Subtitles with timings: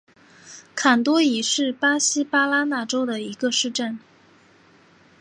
[0.73, 3.99] 坎多伊是巴西巴拉那州的一个市镇。